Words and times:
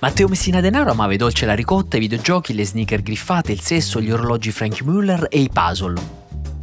Matteo 0.00 0.28
Messina 0.28 0.60
Denaro 0.60 0.92
amava 0.92 1.12
i 1.12 1.16
dolci 1.16 1.42
alla 1.42 1.56
ricotta, 1.56 1.96
i 1.96 2.00
videogiochi, 2.00 2.54
le 2.54 2.64
sneaker 2.64 3.02
griffate, 3.02 3.50
il 3.50 3.60
sesso, 3.60 4.00
gli 4.00 4.12
orologi 4.12 4.52
Frank 4.52 4.82
Muller 4.82 5.26
e 5.28 5.40
i 5.40 5.50
puzzle. 5.52 6.00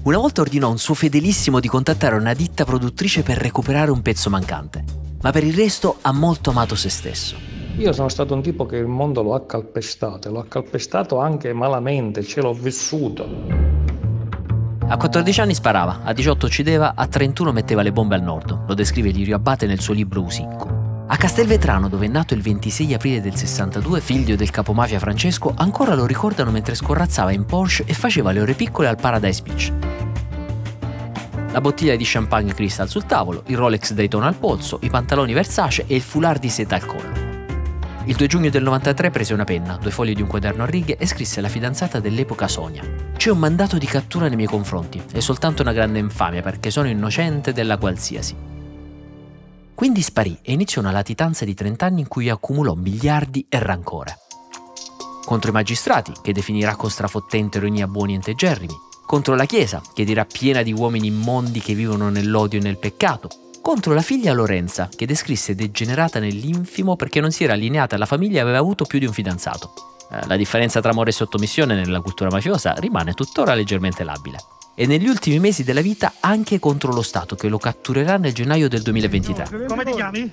Una 0.04 0.18
volta 0.18 0.40
ordinò 0.40 0.68
a 0.68 0.72
un 0.72 0.78
suo 0.78 0.94
fedelissimo 0.94 1.60
di 1.60 1.68
contattare 1.68 2.16
una 2.16 2.34
ditta 2.34 2.64
produttrice 2.64 3.24
per 3.24 3.38
recuperare 3.38 3.92
un 3.92 4.02
pezzo 4.02 4.30
mancante, 4.30 4.86
ma 5.22 5.32
per 5.32 5.44
il 5.44 5.54
resto 5.54 5.98
ha 6.00 6.14
molto 6.14 6.52
amato 6.52 6.76
se 6.76 6.88
stesso. 6.88 7.36
Io 7.76 7.92
sono 7.92 8.08
stato 8.08 8.34
un 8.34 8.42
tipo 8.42 8.66
che 8.66 8.78
il 8.78 8.88
mondo 8.88 9.22
lo 9.22 9.34
ha 9.34 9.46
calpestato, 9.46 10.32
l'ho 10.32 10.46
calpestato 10.48 11.20
anche 11.20 11.52
malamente, 11.52 12.24
ce 12.24 12.40
l'ho 12.40 12.54
vissuto. 12.54 13.28
A 14.88 14.96
14 14.96 15.42
anni 15.42 15.54
sparava, 15.54 16.04
a 16.06 16.14
18 16.14 16.46
uccideva, 16.46 16.94
a 16.96 17.06
31 17.06 17.52
metteva 17.52 17.82
le 17.82 17.92
bombe 17.92 18.16
al 18.16 18.24
nord, 18.24 18.64
lo 18.66 18.74
descrive 18.74 19.10
Lirio 19.10 19.36
Abate 19.36 19.66
nel 19.66 19.82
suo 19.82 19.94
libro 19.94 20.22
Usicco. 20.22 20.75
A 21.08 21.18
Castelvetrano, 21.18 21.88
dove 21.88 22.08
è 22.08 22.10
nato 22.10 22.34
il 22.34 22.42
26 22.42 22.96
aprile 22.96 23.22
del 23.22 23.36
62, 23.36 24.02
figlio 24.02 24.36
del 24.36 24.50
capomafia 24.50 24.98
Francesco, 24.98 25.54
ancora 25.56 25.94
lo 25.94 26.08
ricordano 26.08 26.50
mentre 26.50 26.74
scorrazzava 26.74 27.32
in 27.32 27.46
Porsche 27.46 27.84
e 27.86 27.94
faceva 27.94 28.32
le 28.32 28.42
ore 28.42 28.54
piccole 28.56 28.88
al 28.88 28.98
Paradise 28.98 29.44
Beach. 29.44 29.72
La 31.52 31.62
bottiglia 31.62 31.96
di 31.96 32.04
champagne 32.06 32.56
Crystal 32.56 32.90
sul 32.90 33.06
tavolo, 33.06 33.44
il 33.46 33.56
Rolex 33.56 33.94
Daytona 33.94 34.26
al 34.26 34.34
polso, 34.34 34.80
i 34.82 34.90
pantaloni 34.90 35.34
Versace 35.34 35.86
e 35.86 35.94
il 35.94 36.02
foulard 36.02 36.42
di 36.42 36.50
seta 36.50 36.74
al 36.74 36.86
collo. 36.88 37.24
Il 38.06 38.16
2 38.16 38.28
giugno 38.28 38.50
del 38.50 38.64
93 38.64 39.12
prese 39.12 39.36
una 39.36 39.44
penna, 39.44 39.78
due 39.78 39.92
fogli 39.92 40.14
di 40.14 40.24
un 40.24 40.28
quaderno 40.28 40.64
a 40.64 40.68
righe 40.68 40.98
e 40.98 41.06
scrisse 41.06 41.38
alla 41.38 41.50
fidanzata 41.50 42.00
dell'epoca 42.00 42.48
Sonia. 42.48 42.84
C'è 43.16 43.30
un 43.30 43.38
mandato 43.38 43.78
di 43.78 43.86
cattura 43.86 44.28
nei 44.28 44.38
miei 44.38 44.48
confronti, 44.48 45.02
è 45.12 45.20
soltanto 45.20 45.62
una 45.62 45.72
grande 45.72 46.00
infamia 46.00 46.42
perché 46.42 46.72
sono 46.72 46.88
innocente 46.88 47.54
della 47.54 47.78
qualsiasi. 47.78 48.54
Quindi 49.76 50.02
sparì 50.02 50.40
e 50.42 50.54
iniziò 50.54 50.80
una 50.80 50.92
latitanza 50.92 51.44
di 51.44 51.54
30 51.54 51.86
anni 51.86 52.00
in 52.00 52.08
cui 52.08 52.30
accumulò 52.30 52.76
miliardi 52.76 53.46
e 53.50 53.60
rancore. 53.60 54.18
Contro 55.26 55.50
i 55.50 55.54
magistrati, 55.54 56.14
che 56.22 56.32
definirà 56.32 56.78
con 56.78 56.90
strafottente 56.90 57.58
ironia 57.58 57.86
buoni 57.86 58.14
e 58.14 58.16
integerrimi, 58.16 58.74
contro 59.06 59.36
la 59.36 59.46
Chiesa, 59.46 59.82
che 59.94 60.06
dirà 60.06 60.24
piena 60.24 60.62
di 60.62 60.72
uomini 60.72 61.08
immondi 61.08 61.60
che 61.60 61.74
vivono 61.74 62.10
nell'odio 62.10 62.60
e 62.60 62.62
nel 62.62 62.78
peccato, 62.78 63.28
contro 63.62 63.94
la 63.94 64.02
figlia 64.02 64.32
Lorenza, 64.32 64.88
che 64.96 65.06
descrisse 65.06 65.56
degenerata 65.56 66.20
nell'infimo 66.20 66.96
perché 66.96 67.20
non 67.20 67.32
si 67.32 67.44
era 67.44 67.54
allineata 67.54 67.96
alla 67.96 68.06
famiglia 68.06 68.38
e 68.38 68.44
aveva 68.44 68.60
avuto 68.60 68.86
più 68.86 69.00
di 69.00 69.06
un 69.06 69.14
fidanzato. 69.14 69.74
Eh, 70.10 70.26
la 70.26 70.38
differenza 70.38 70.80
tra 70.80 70.92
amore 70.92 71.10
e 71.10 71.14
sottomissione 71.14 71.76
nella 71.76 72.00
cultura 72.00 72.30
mafiosa 72.30 72.74
rimane 72.78 73.14
tuttora 73.14 73.54
leggermente 73.56 74.04
labile 74.06 74.38
e 74.76 74.86
negli 74.86 75.08
ultimi 75.08 75.40
mesi 75.40 75.64
della 75.64 75.82
vita 75.82 76.14
anche 76.20 76.60
contro 76.60 76.92
lo 76.92 77.02
Stato 77.02 77.36
che 77.36 77.48
lo 77.48 77.58
catturerà 77.58 78.18
nel 78.18 78.34
gennaio 78.34 78.68
del 78.68 78.82
2023. 78.82 79.66
Come 79.68 79.86
ti 79.86 79.92
chiami? 79.94 80.32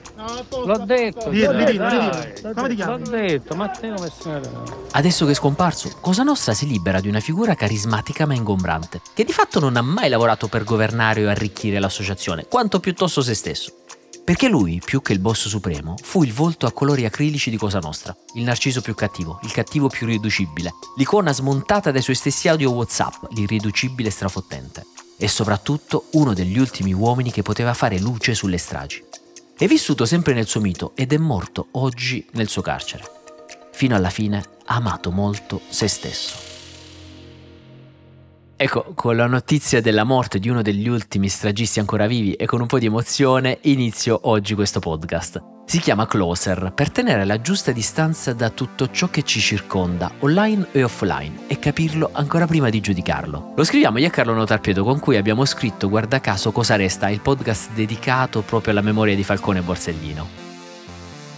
L'ho 0.65 0.79
detto. 0.79 1.31
Dillo, 1.31 1.53
dillo, 1.53 1.89
dillo. 1.89 2.53
Come 2.55 2.69
ti 2.69 2.75
chiami? 2.75 2.99
L'ho 2.99 3.11
detto, 3.11 3.55
Matteo 3.55 3.95
Messina 3.99 4.41
Adesso 4.91 5.25
che 5.25 5.31
è 5.31 5.35
scomparso, 5.35 5.97
Cosa 6.01 6.23
Nostra 6.23 6.53
si 6.55 6.67
libera 6.67 7.01
di 7.01 7.09
una 7.09 7.21
figura 7.21 7.55
carismatica 7.55 8.27
ma 8.27 8.35
ingombrante, 8.35 9.01
che 9.15 9.25
di 9.25 9.33
fatto 9.33 9.61
non 9.61 9.77
ha 9.77 9.83
mai 9.83 10.09
lavorato 10.09 10.49
per 10.49 10.65
governare 10.65 11.25
o 11.25 11.29
arricchire 11.29 11.79
l'associazione, 11.79 12.47
quanto 12.49 12.81
piuttosto 12.81 13.23
se 13.23 13.35
stesso. 13.35 13.82
Perché 14.25 14.49
lui, 14.49 14.81
più 14.85 15.03
che 15.03 15.13
il 15.13 15.19
boss 15.19 15.49
supremo, 15.49 15.97
fu 16.01 16.23
il 16.23 16.33
volto 16.33 16.67
a 16.67 16.73
colori 16.73 17.05
acrilici 17.05 17.51
di 17.51 17.57
Cosa 17.57 17.81
Nostra, 17.81 18.17
il 18.35 18.45
narciso 18.45 18.81
più 18.81 18.95
cattivo, 18.95 19.41
il 19.43 19.51
cattivo 19.51 19.89
più 19.89 20.07
riducibile, 20.07 20.75
l'icona 20.97 21.33
smontata 21.33 21.91
dai 21.91 22.03
suoi 22.03 22.15
stessi 22.15 22.47
audio 22.47 22.71
WhatsApp, 22.71 23.25
l'irriducibile 23.31 24.11
strafottente. 24.11 24.87
E 25.19 25.27
soprattutto 25.27 26.07
uno 26.13 26.35
degli 26.35 26.59
ultimi 26.59 26.93
uomini 26.93 27.33
che 27.33 27.43
poteva 27.43 27.75
fare 27.75 27.99
luce 27.99 28.35
sulle 28.35 28.59
stragi. 28.59 29.05
È 29.59 29.67
vissuto 29.67 30.05
sempre 30.07 30.35
nel 30.35 30.47
suo 30.47 30.61
mito 30.61 30.93
ed 30.95 31.13
è 31.13 31.19
morto 31.19 31.69
oggi 31.73 32.25
nel 32.33 32.49
suo 32.49 32.63
carcere. 32.63 33.05
Fino 33.73 33.97
alla 33.97 34.11
fine 34.11 34.43
ha 34.67 34.77
amato 34.77 35.11
molto 35.11 35.61
se 35.69 35.89
stesso. 35.89 36.52
Ecco, 38.63 38.93
con 38.95 39.17
la 39.17 39.27
notizia 39.27 39.81
della 39.81 40.05
morte 40.05 40.39
di 40.39 40.49
uno 40.49 40.63
degli 40.63 40.87
ultimi 40.87 41.29
stragisti 41.29 41.81
ancora 41.81 42.07
vivi 42.07 42.35
e 42.35 42.47
con 42.47 42.61
un 42.61 42.69
po' 42.69 42.79
di 42.79 42.87
emozione 42.87 43.59
inizio 43.63 44.21
oggi 44.23 44.55
questo 44.55 44.79
podcast. 44.79 45.43
Si 45.67 45.81
chiama 45.81 46.07
Closer 46.07 46.71
per 46.73 46.93
tenere 46.93 47.25
la 47.25 47.41
giusta 47.41 47.73
distanza 47.73 48.33
da 48.33 48.51
tutto 48.51 48.89
ciò 48.93 49.11
che 49.11 49.25
ci 49.25 49.41
circonda, 49.41 50.13
online 50.21 50.69
e 50.71 50.85
offline, 50.85 51.41
e 51.49 51.59
capirlo 51.59 52.11
ancora 52.13 52.47
prima 52.47 52.71
di 52.71 52.81
giudicarlo. 52.81 53.55
Lo 53.57 53.65
scriviamo 53.65 53.99
io 53.99 54.07
a 54.07 54.11
Carlo 54.11 54.33
Notarpieto 54.33 54.85
con 54.85 55.01
cui 55.01 55.17
abbiamo 55.17 55.45
scritto 55.45 55.89
Guarda 55.89 56.21
caso 56.21 56.53
Cosa 56.53 56.77
Resta, 56.77 57.11
il 57.11 57.19
podcast 57.19 57.73
dedicato 57.73 58.43
proprio 58.43 58.71
alla 58.71 58.81
memoria 58.81 59.17
di 59.17 59.25
Falcone 59.25 59.59
e 59.59 59.63
Borsellino. 59.63 60.29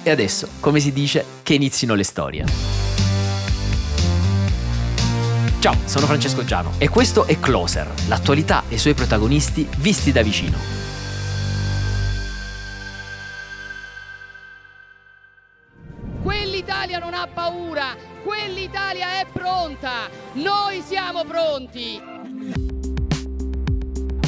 E 0.03 0.11
adesso, 0.11 0.47
come 0.61 0.79
si 0.79 0.93
dice, 0.93 1.25
che 1.43 1.55
inizino 1.55 1.95
le 1.95 2.05
storie. 2.05 2.94
Ciao, 5.65 5.75
sono 5.87 6.05
Francesco 6.05 6.45
Giano 6.45 6.73
e 6.77 6.91
questo 6.91 7.25
è 7.25 7.41
Closer, 7.41 7.91
l'attualità 8.09 8.65
e 8.69 8.75
i 8.75 8.79
suoi 8.79 8.93
protagonisti 8.93 9.67
visti 9.79 10.13
da 10.13 10.21
vicino. 10.21 10.59
Quell'Italia 16.23 16.99
non 16.99 17.15
ha 17.15 17.27
paura, 17.33 17.97
quell'Italia 18.23 19.21
è 19.21 19.27
pronta, 19.33 20.11
noi 20.35 20.83
siamo 20.87 21.25
pronti. 21.25 21.99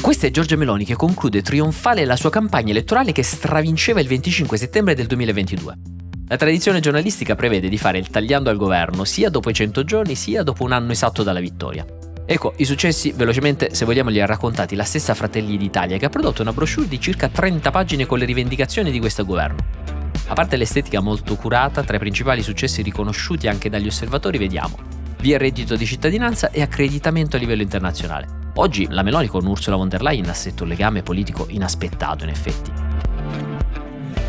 Questa 0.01 0.25
è 0.25 0.31
Giorgia 0.31 0.55
Meloni 0.55 0.85
che 0.85 0.95
conclude 0.95 1.43
trionfale 1.43 2.03
la 2.05 2.15
sua 2.15 2.31
campagna 2.31 2.71
elettorale 2.71 3.11
che 3.11 3.21
stravinceva 3.21 3.99
il 3.99 4.07
25 4.07 4.57
settembre 4.57 4.95
del 4.95 5.05
2022. 5.05 5.96
La 6.29 6.35
tradizione 6.35 6.81
giornalistica 6.81 7.35
prevede 7.35 7.69
di 7.69 7.77
fare 7.77 7.97
il 7.97 8.09
tagliando 8.09 8.49
al 8.49 8.57
governo 8.57 9.05
sia 9.05 9.29
dopo 9.29 9.49
i 9.49 9.53
100 9.53 9.85
giorni 9.85 10.15
sia 10.15 10.43
dopo 10.43 10.65
un 10.65 10.73
anno 10.73 10.91
esatto 10.91 11.23
dalla 11.23 11.39
vittoria. 11.39 11.85
Ecco, 12.25 12.53
i 12.57 12.65
successi 12.65 13.13
velocemente, 13.13 13.73
se 13.73 13.85
vogliamo, 13.85 14.09
li 14.09 14.19
ha 14.19 14.25
raccontati 14.25 14.75
la 14.75 14.83
stessa 14.83 15.13
Fratelli 15.13 15.55
d'Italia 15.55 15.97
che 15.97 16.05
ha 16.05 16.09
prodotto 16.09 16.41
una 16.41 16.51
brochure 16.51 16.89
di 16.89 16.99
circa 16.99 17.29
30 17.29 17.71
pagine 17.71 18.05
con 18.05 18.19
le 18.19 18.25
rivendicazioni 18.25 18.91
di 18.91 18.99
questo 18.99 19.23
governo. 19.23 19.63
A 20.27 20.33
parte 20.33 20.57
l'estetica 20.57 20.99
molto 20.99 21.35
curata, 21.37 21.81
tra 21.83 21.95
i 21.95 21.99
principali 21.99 22.41
successi 22.41 22.81
riconosciuti 22.81 23.47
anche 23.47 23.69
dagli 23.69 23.87
osservatori 23.87 24.37
vediamo 24.37 24.77
via 25.19 25.37
reddito 25.37 25.77
di 25.77 25.85
cittadinanza 25.85 26.51
e 26.51 26.61
accreditamento 26.61 27.37
a 27.37 27.39
livello 27.39 27.61
internazionale. 27.61 28.27
Oggi 28.55 28.87
la 28.89 29.01
Meloni 29.01 29.27
con 29.27 29.45
Ursula 29.45 29.77
von 29.77 29.87
der 29.87 30.01
Leyen 30.01 30.27
ha 30.27 30.33
stretto 30.33 30.63
un 30.63 30.69
legame 30.69 31.03
politico 31.03 31.45
inaspettato 31.49 32.25
in 32.25 32.29
effetti. 32.29 32.86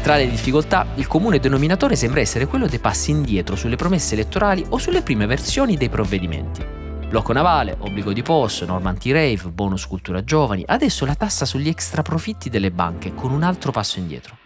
Tra 0.03 0.17
le 0.17 0.31
difficoltà, 0.31 0.87
il 0.95 1.07
comune 1.07 1.39
denominatore 1.39 1.97
sembra 1.97 2.21
essere 2.21 2.47
quello 2.47 2.67
dei 2.67 2.79
passi 2.79 3.11
indietro 3.11 3.57
sulle 3.57 3.77
promesse 3.77 4.15
elettorali 4.15 4.65
o 4.71 4.79
sulle 4.79 5.03
prime 5.03 5.27
versioni 5.27 5.77
dei 5.77 5.89
provvedimenti. 5.91 6.65
Blocco 7.09 7.33
navale, 7.33 7.77
obbligo 7.79 8.13
di 8.13 8.23
POS, 8.23 8.63
norma 8.63 8.91
anti-rave, 8.91 9.51
bonus 9.51 9.87
cultura 9.87 10.23
giovani, 10.25 10.63
adesso 10.67 11.05
la 11.05 11.15
tassa 11.15 11.45
sugli 11.45 11.69
extra 11.69 12.03
profitti 12.03 12.49
delle 12.49 12.71
banche 12.71 13.15
con 13.15 13.33
un 13.33 13.43
altro 13.43 13.73
passo 13.73 13.99
indietro. 13.99 14.37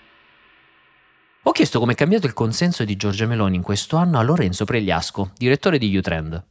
Ho 1.42 1.50
chiesto 1.50 1.80
come 1.80 1.92
è 1.92 1.96
cambiato 1.96 2.26
il 2.26 2.34
consenso 2.34 2.84
di 2.84 2.96
Giorgia 2.96 3.26
Meloni 3.26 3.56
in 3.56 3.62
questo 3.62 3.96
anno 3.96 4.18
a 4.18 4.22
Lorenzo 4.22 4.64
Pregliasco, 4.64 5.32
direttore 5.36 5.78
di 5.78 5.96
Utrend. 5.96 6.44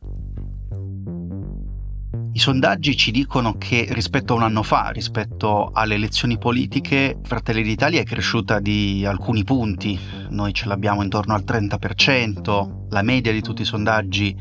I 2.33 2.39
sondaggi 2.39 2.95
ci 2.95 3.11
dicono 3.11 3.57
che 3.57 3.87
rispetto 3.89 4.31
a 4.31 4.37
un 4.37 4.43
anno 4.43 4.63
fa, 4.63 4.87
rispetto 4.93 5.69
alle 5.73 5.95
elezioni 5.95 6.37
politiche, 6.37 7.19
Fratelli 7.23 7.61
d'Italia 7.61 7.99
è 7.99 8.05
cresciuta 8.05 8.61
di 8.61 9.03
alcuni 9.05 9.43
punti. 9.43 9.99
Noi 10.29 10.53
ce 10.53 10.67
l'abbiamo 10.67 11.03
intorno 11.03 11.33
al 11.33 11.43
30%, 11.45 12.87
la 12.89 13.01
media 13.01 13.33
di 13.33 13.41
tutti 13.41 13.63
i 13.63 13.65
sondaggi 13.65 14.33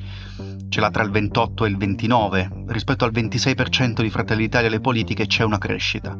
ce 0.69 0.81
l'ha 0.81 0.91
tra 0.91 1.03
il 1.03 1.11
28 1.11 1.65
e 1.65 1.69
il 1.69 1.77
29. 1.77 2.65
Rispetto 2.69 3.05
al 3.05 3.11
26% 3.11 4.03
di 4.03 4.11
Fratelli 4.11 4.43
d'Italia 4.43 4.69
alle 4.69 4.81
politiche 4.81 5.27
c'è 5.27 5.43
una 5.43 5.59
crescita. 5.59 6.17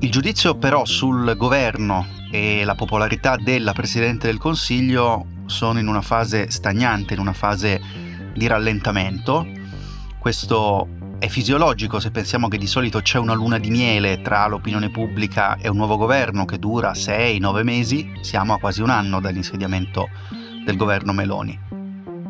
Il 0.00 0.10
giudizio 0.10 0.56
però 0.56 0.86
sul 0.86 1.36
governo 1.36 2.06
e 2.32 2.64
la 2.64 2.74
popolarità 2.74 3.36
della 3.36 3.74
Presidente 3.74 4.28
del 4.28 4.38
Consiglio 4.38 5.26
sono 5.44 5.78
in 5.78 5.88
una 5.88 6.00
fase 6.00 6.50
stagnante, 6.50 7.12
in 7.12 7.20
una 7.20 7.34
fase 7.34 7.80
di 8.32 8.46
rallentamento 8.46 9.55
questo 10.26 10.88
è 11.20 11.28
fisiologico 11.28 12.00
se 12.00 12.10
pensiamo 12.10 12.48
che 12.48 12.58
di 12.58 12.66
solito 12.66 12.98
c'è 13.00 13.16
una 13.16 13.32
luna 13.32 13.58
di 13.58 13.70
miele 13.70 14.22
tra 14.22 14.48
l'opinione 14.48 14.90
pubblica 14.90 15.54
e 15.54 15.68
un 15.68 15.76
nuovo 15.76 15.96
governo 15.96 16.44
che 16.44 16.58
dura 16.58 16.90
6-9 16.90 17.62
mesi, 17.62 18.10
siamo 18.22 18.54
a 18.54 18.58
quasi 18.58 18.82
un 18.82 18.90
anno 18.90 19.20
dall'insediamento 19.20 20.08
del 20.64 20.76
governo 20.76 21.12
Meloni. 21.12 21.56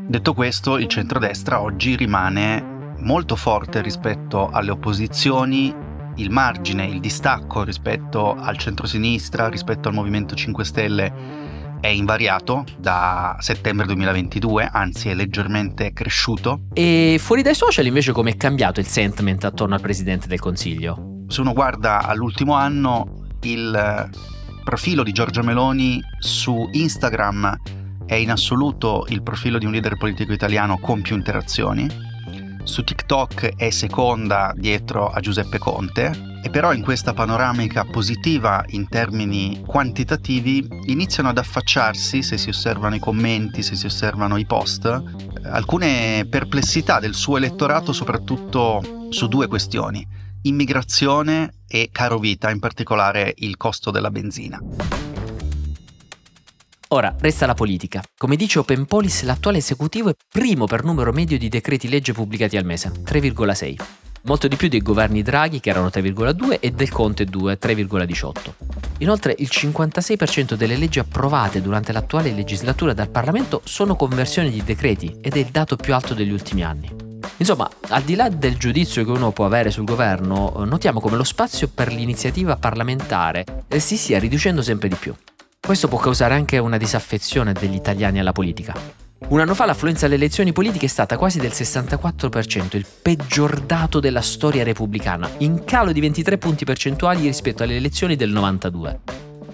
Detto 0.06 0.34
questo, 0.34 0.76
il 0.76 0.88
centrodestra 0.88 1.62
oggi 1.62 1.96
rimane 1.96 2.94
molto 2.98 3.34
forte 3.34 3.80
rispetto 3.80 4.50
alle 4.50 4.72
opposizioni, 4.72 5.74
il 6.16 6.30
margine, 6.30 6.84
il 6.84 7.00
distacco 7.00 7.62
rispetto 7.62 8.34
al 8.34 8.58
centrosinistra, 8.58 9.48
rispetto 9.48 9.88
al 9.88 9.94
Movimento 9.94 10.34
5 10.34 10.64
Stelle 10.66 11.55
è 11.86 11.90
invariato 11.90 12.64
da 12.78 13.36
settembre 13.38 13.86
2022, 13.86 14.68
anzi 14.72 15.08
è 15.08 15.14
leggermente 15.14 15.92
cresciuto. 15.92 16.62
E 16.72 17.16
fuori 17.20 17.42
dai 17.42 17.54
social 17.54 17.86
invece 17.86 18.10
come 18.10 18.30
è 18.30 18.36
cambiato 18.36 18.80
il 18.80 18.86
sentiment 18.86 19.44
attorno 19.44 19.76
al 19.76 19.80
Presidente 19.80 20.26
del 20.26 20.40
Consiglio? 20.40 21.24
Se 21.28 21.40
uno 21.40 21.52
guarda 21.52 22.02
all'ultimo 22.02 22.54
anno, 22.54 23.26
il 23.42 24.10
profilo 24.64 25.04
di 25.04 25.12
Giorgia 25.12 25.42
Meloni 25.42 26.02
su 26.18 26.68
Instagram 26.72 27.56
è 28.04 28.14
in 28.14 28.32
assoluto 28.32 29.06
il 29.10 29.22
profilo 29.22 29.58
di 29.58 29.66
un 29.66 29.70
leader 29.70 29.96
politico 29.96 30.32
italiano 30.32 30.78
con 30.78 31.02
più 31.02 31.14
interazioni. 31.14 31.88
Su 32.64 32.82
TikTok 32.82 33.54
è 33.54 33.70
seconda 33.70 34.52
dietro 34.56 35.08
a 35.08 35.20
Giuseppe 35.20 35.58
Conte 35.58 36.35
e 36.46 36.50
però 36.50 36.72
in 36.72 36.82
questa 36.84 37.12
panoramica 37.12 37.84
positiva 37.84 38.64
in 38.68 38.88
termini 38.88 39.64
quantitativi 39.66 40.64
iniziano 40.84 41.30
ad 41.30 41.38
affacciarsi, 41.38 42.22
se 42.22 42.38
si 42.38 42.50
osservano 42.50 42.94
i 42.94 43.00
commenti, 43.00 43.64
se 43.64 43.74
si 43.74 43.84
osservano 43.84 44.36
i 44.36 44.46
post, 44.46 45.02
alcune 45.42 46.24
perplessità 46.30 47.00
del 47.00 47.14
suo 47.14 47.36
elettorato 47.36 47.92
soprattutto 47.92 49.08
su 49.10 49.26
due 49.26 49.48
questioni, 49.48 50.06
immigrazione 50.42 51.62
e 51.66 51.88
caro 51.90 52.20
vita, 52.20 52.48
in 52.50 52.60
particolare 52.60 53.34
il 53.38 53.56
costo 53.56 53.90
della 53.90 54.12
benzina. 54.12 54.60
Ora, 56.90 57.12
resta 57.18 57.46
la 57.46 57.54
politica. 57.54 58.04
Come 58.16 58.36
dice 58.36 58.60
Open 58.60 58.86
Police, 58.86 59.24
l'attuale 59.24 59.58
esecutivo 59.58 60.10
è 60.10 60.14
primo 60.32 60.66
per 60.66 60.84
numero 60.84 61.10
medio 61.10 61.38
di 61.38 61.48
decreti 61.48 61.88
legge 61.88 62.12
pubblicati 62.12 62.56
al 62.56 62.64
mese, 62.64 62.90
3,6. 62.90 64.05
Molto 64.26 64.48
di 64.48 64.56
più 64.56 64.68
dei 64.68 64.82
governi 64.82 65.22
Draghi, 65.22 65.60
che 65.60 65.70
erano 65.70 65.86
3,2, 65.86 66.58
e 66.58 66.72
del 66.72 66.90
Conte 66.90 67.24
2, 67.24 67.58
3,18. 67.60 68.32
Inoltre, 68.98 69.36
il 69.38 69.48
56% 69.48 70.54
delle 70.54 70.76
leggi 70.76 70.98
approvate 70.98 71.62
durante 71.62 71.92
l'attuale 71.92 72.32
legislatura 72.32 72.92
dal 72.92 73.08
Parlamento 73.08 73.60
sono 73.62 73.94
conversioni 73.94 74.50
di 74.50 74.64
decreti 74.64 75.16
ed 75.20 75.36
è 75.36 75.38
il 75.38 75.50
dato 75.52 75.76
più 75.76 75.94
alto 75.94 76.12
degli 76.12 76.32
ultimi 76.32 76.64
anni. 76.64 76.90
Insomma, 77.36 77.70
al 77.88 78.02
di 78.02 78.16
là 78.16 78.28
del 78.28 78.56
giudizio 78.56 79.04
che 79.04 79.10
uno 79.10 79.30
può 79.30 79.44
avere 79.44 79.70
sul 79.70 79.84
governo, 79.84 80.64
notiamo 80.64 81.00
come 81.00 81.16
lo 81.16 81.24
spazio 81.24 81.68
per 81.68 81.92
l'iniziativa 81.92 82.56
parlamentare 82.56 83.44
si 83.76 83.96
stia 83.96 84.18
riducendo 84.18 84.60
sempre 84.60 84.88
di 84.88 84.96
più. 84.96 85.14
Questo 85.60 85.86
può 85.86 85.98
causare 85.98 86.34
anche 86.34 86.58
una 86.58 86.78
disaffezione 86.78 87.52
degli 87.52 87.74
italiani 87.74 88.18
alla 88.18 88.32
politica. 88.32 89.05
Un 89.18 89.40
anno 89.40 89.54
fa 89.54 89.64
l'affluenza 89.64 90.04
alle 90.04 90.16
elezioni 90.16 90.52
politiche 90.52 90.84
è 90.84 90.90
stata 90.90 91.16
quasi 91.16 91.38
del 91.38 91.50
64%, 91.50 92.76
il 92.76 92.86
peggior 93.00 93.60
dato 93.62 93.98
della 93.98 94.20
storia 94.20 94.62
repubblicana, 94.62 95.26
in 95.38 95.64
calo 95.64 95.90
di 95.90 96.00
23 96.00 96.36
punti 96.36 96.66
percentuali 96.66 97.22
rispetto 97.22 97.62
alle 97.62 97.76
elezioni 97.76 98.14
del 98.14 98.28
92. 98.28 99.00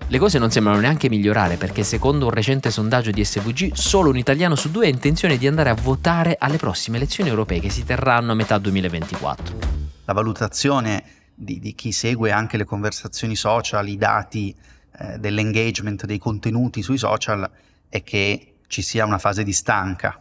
Le 0.09 0.19
cose 0.19 0.41
non 0.41 0.51
sembrano 0.51 0.81
neanche 0.81 1.09
migliorare 1.09 1.57
perché 1.57 1.85
secondo 1.85 2.27
un 2.27 2.33
recente 2.33 2.73
sondaggio 2.73 3.13
di 3.13 3.25
SVG 3.25 3.73
solo 3.75 4.11
un 4.11 4.19
italiano 4.19 4.57
su 4.57 4.69
due 4.73 4.87
ha 4.87 4.91
intenzione 4.91 5.39
di 5.39 5.47
andare 5.47 5.71
a 5.71 5.75
votare 5.75 6.37
alle 6.41 6.57
prossime 6.59 6.97
elezioni 6.97 7.31
europee 7.31 7.61
che 7.61 7.71
si 7.71 7.85
terranno 7.85 8.33
a 8.33 8.35
metà 8.35 8.59
2024. 8.59 9.59
La 10.07 10.13
valutazione 10.13 11.05
di, 11.33 11.61
di 11.61 11.75
chi 11.77 11.93
segue 11.93 12.33
anche 12.33 12.57
le 12.57 12.65
conversazioni 12.65 13.37
social, 13.37 13.89
i 13.89 13.97
dati 13.97 14.55
eh, 14.99 15.19
dell'engagement, 15.19 16.05
dei 16.05 16.19
contenuti 16.19 16.83
sui 16.83 16.99
social, 16.99 17.49
è 17.89 18.03
che 18.03 18.52
ci 18.73 18.81
sia 18.81 19.05
una 19.05 19.19
fase 19.19 19.43
di 19.43 19.53
stanca. 19.53 20.19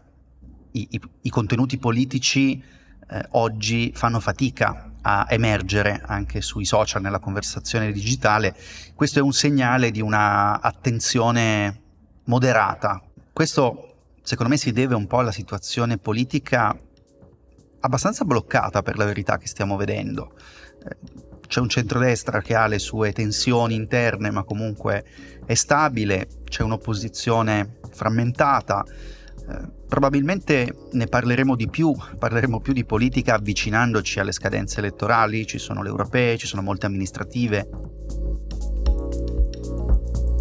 I, 0.71 0.85
i, 0.91 1.01
i 1.21 1.29
contenuti 1.29 1.77
politici 1.77 2.61
eh, 3.09 3.25
oggi 3.29 3.93
fanno 3.95 4.19
fatica 4.19 4.91
a 5.03 5.25
emergere 5.29 6.01
anche 6.05 6.41
sui 6.41 6.65
social, 6.65 7.01
nella 7.01 7.19
conversazione 7.19 7.93
digitale. 7.93 8.53
Questo 8.93 9.19
è 9.19 9.21
un 9.21 9.31
segnale 9.31 9.89
di 9.89 10.01
una 10.01 10.59
attenzione 10.59 11.81
moderata. 12.25 13.01
Questo 13.31 13.95
secondo 14.21 14.51
me 14.51 14.57
si 14.57 14.73
deve 14.73 14.95
un 14.95 15.07
po' 15.07 15.19
alla 15.19 15.31
situazione 15.31 15.97
politica 15.97 16.77
abbastanza 17.79 18.25
bloccata 18.25 18.81
per 18.81 18.97
la 18.97 19.05
verità 19.05 19.37
che 19.37 19.47
stiamo 19.47 19.77
vedendo. 19.77 20.33
C'è 21.51 21.59
un 21.59 21.67
centrodestra 21.67 22.39
che 22.39 22.55
ha 22.55 22.65
le 22.65 22.79
sue 22.79 23.11
tensioni 23.11 23.75
interne, 23.75 24.31
ma 24.31 24.43
comunque 24.43 25.03
è 25.45 25.53
stabile, 25.53 26.27
c'è 26.45 26.63
un'opposizione 26.63 27.79
frammentata. 27.91 28.85
Eh, 28.85 29.59
probabilmente 29.85 30.73
ne 30.93 31.07
parleremo 31.07 31.57
di 31.57 31.67
più, 31.67 31.93
parleremo 32.17 32.61
più 32.61 32.71
di 32.71 32.85
politica 32.85 33.33
avvicinandoci 33.33 34.21
alle 34.21 34.31
scadenze 34.31 34.79
elettorali, 34.79 35.45
ci 35.45 35.57
sono 35.57 35.83
le 35.83 35.89
europee, 35.89 36.37
ci 36.37 36.47
sono 36.47 36.61
molte 36.61 36.85
amministrative. 36.85 37.67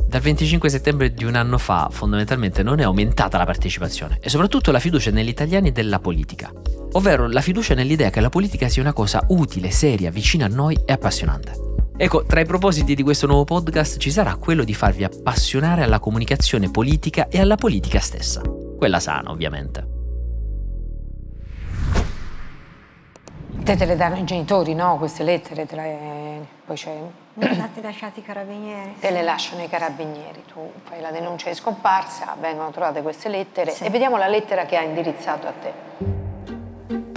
Dal 0.07 0.21
25 0.21 0.69
settembre 0.69 1.13
di 1.13 1.25
un 1.25 1.35
anno 1.35 1.59
fa 1.59 1.89
fondamentalmente 1.91 2.63
non 2.63 2.79
è 2.79 2.85
aumentata 2.85 3.37
la 3.37 3.47
partecipazione 3.47 4.19
e 4.21 4.29
soprattutto 4.29 4.71
la 4.71 4.79
fiducia 4.79 5.11
negli 5.11 5.27
italiani 5.27 5.73
della 5.73 5.99
politica 5.99 6.53
ovvero 6.93 7.29
la 7.29 7.41
fiducia 7.41 7.75
nell'idea 7.75 8.11
che 8.11 8.21
la 8.21 8.29
politica 8.29 8.69
sia 8.69 8.83
una 8.83 8.93
cosa 8.93 9.25
utile, 9.29 9.71
seria, 9.71 10.11
vicina 10.11 10.47
a 10.47 10.49
noi 10.49 10.79
e 10.85 10.93
appassionante. 10.93 11.69
Ecco, 11.97 12.25
tra 12.25 12.41
i 12.41 12.47
propositi 12.47 12.95
di 12.95 13.03
questo 13.03 13.27
nuovo 13.27 13.45
podcast 13.45 13.99
ci 13.99 14.11
sarà 14.11 14.37
quello 14.37 14.65
di 14.65 14.73
farvi 14.73 15.05
appassionare 15.05 15.83
alla 15.83 15.99
comunicazione 15.99 16.71
politica 16.71 17.29
e 17.29 17.39
alla 17.39 17.57
politica 17.57 18.01
stessa. 18.01 18.41
Quella 18.79 18.99
sana, 19.01 19.31
ovviamente. 19.31 19.99
Te 23.63 23.77
te 23.77 23.85
le 23.85 23.97
danno 23.97 24.17
i 24.17 24.25
genitori, 24.25 24.75
no? 24.75 24.97
Queste 24.97 25.23
lettere, 25.23 25.67
te 25.67 25.77
le... 25.77 26.47
poi 26.65 26.77
c'è... 26.77 26.99
Le 27.35 27.81
lasciate 27.83 28.21
i 28.21 28.23
carabinieri? 28.23 28.95
Te 28.99 29.11
le 29.11 29.23
lasciano 29.23 29.63
i 29.63 29.69
carabinieri, 29.69 30.43
tu 30.51 30.73
fai 30.85 31.01
la 31.03 31.11
denuncia 31.11 31.51
di 31.51 31.55
scomparsa, 31.55 32.35
vengono 32.41 32.71
trovate 32.71 33.03
queste 33.03 33.29
lettere 33.29 33.73
Sì. 33.73 33.85
e 33.85 33.91
vediamo 33.91 34.17
la 34.17 34.29
lettera 34.29 34.65
che 34.65 34.77
ha 34.77 34.83
indirizzato 34.83 35.47
a 35.47 35.53
te. 35.53 36.20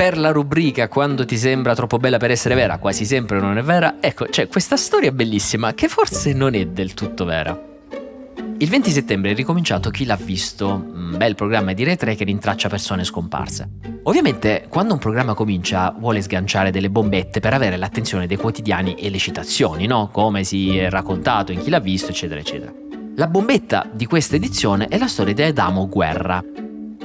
Per 0.04 0.18
la 0.18 0.32
rubrica 0.32 0.90
Quando 0.90 1.24
ti 1.24 1.38
sembra 1.38 1.74
troppo 1.76 1.96
bella 1.96 2.18
per 2.18 2.30
essere 2.30 2.56
vera, 2.56 2.78
quasi 2.78 3.06
sempre 3.06 3.40
non 3.40 3.58
è 3.58 3.62
vera, 3.64 4.02
ecco, 4.02 4.26
c'è 4.26 4.50
questa 4.50 4.76
storia 4.76 5.14
bellissima 5.14 5.74
che 5.74 5.88
forse 5.88 6.34
non 6.34 6.56
è 6.56 6.66
del 6.66 6.94
tutto 6.94 7.24
vera. 7.24 7.58
Il 8.58 8.68
20 8.68 8.92
settembre 8.92 9.32
è 9.32 9.34
ricominciato 9.34 9.90
Chi 9.92 10.04
l'ha 10.04 10.18
visto, 10.22 10.68
un 10.68 11.16
bel 11.16 11.36
programma 11.36 11.72
di 11.72 11.86
3 11.96 12.16
che 12.16 12.26
rintraccia 12.26 12.68
persone 12.68 13.06
scomparse. 13.06 13.70
Ovviamente, 14.04 14.66
quando 14.68 14.92
un 14.92 15.00
programma 15.00 15.36
comincia, 15.36 15.96
vuole 15.98 16.22
sganciare 16.22 16.70
delle 16.70 16.90
bombette 16.90 17.40
per 17.40 17.54
avere 17.54 17.78
l'attenzione 17.78 18.28
dei 18.28 18.36
quotidiani 18.36 18.96
e 18.96 19.10
le 19.10 19.20
citazioni, 19.20 19.86
no? 19.86 20.10
Come 20.12 20.44
si 20.44 20.78
è 20.78 20.90
raccontato 20.90 21.54
in 21.54 21.62
Chi 21.62 21.70
l'ha 21.70 21.80
visto, 21.80 22.10
eccetera, 22.10 22.42
eccetera. 22.42 22.74
La 23.16 23.28
bombetta 23.28 23.90
di 23.90 24.06
questa 24.06 24.36
edizione 24.36 24.88
è 24.90 24.98
la 24.98 25.08
storia 25.08 25.34
di 25.34 25.44
Adamo 25.44 25.88
Guerra. 25.88 26.44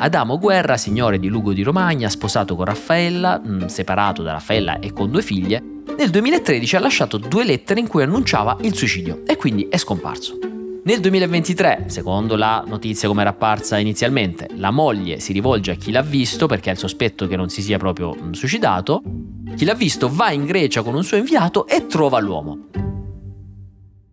Adamo 0.00 0.38
Guerra, 0.38 0.76
signore 0.76 1.18
di 1.18 1.26
Lugo 1.26 1.52
di 1.52 1.62
Romagna, 1.62 2.08
sposato 2.08 2.54
con 2.54 2.66
Raffaella, 2.66 3.40
mh, 3.40 3.66
separato 3.66 4.22
da 4.22 4.32
Raffaella 4.32 4.78
e 4.78 4.92
con 4.92 5.10
due 5.10 5.22
figlie, 5.22 5.60
nel 5.98 6.10
2013 6.10 6.76
ha 6.76 6.78
lasciato 6.78 7.18
due 7.18 7.44
lettere 7.44 7.80
in 7.80 7.88
cui 7.88 8.04
annunciava 8.04 8.58
il 8.60 8.76
suicidio 8.76 9.22
e 9.26 9.36
quindi 9.36 9.66
è 9.68 9.76
scomparso. 9.76 10.38
Nel 10.84 11.00
2023, 11.00 11.86
secondo 11.88 12.36
la 12.36 12.62
notizia 12.64 13.08
come 13.08 13.22
era 13.22 13.30
apparsa 13.30 13.78
inizialmente, 13.78 14.48
la 14.54 14.70
moglie 14.70 15.18
si 15.18 15.32
rivolge 15.32 15.72
a 15.72 15.74
chi 15.74 15.90
l'ha 15.90 16.02
visto 16.02 16.46
perché 16.46 16.70
ha 16.70 16.74
il 16.74 16.78
sospetto 16.78 17.26
che 17.26 17.34
non 17.34 17.48
si 17.48 17.60
sia 17.60 17.78
proprio 17.78 18.14
mh, 18.14 18.30
suicidato. 18.30 19.02
Chi 19.56 19.64
l'ha 19.64 19.74
visto 19.74 20.08
va 20.08 20.30
in 20.30 20.44
Grecia 20.44 20.82
con 20.82 20.94
un 20.94 21.02
suo 21.02 21.16
inviato 21.16 21.66
e 21.66 21.86
trova 21.86 22.20
l'uomo. 22.20 22.68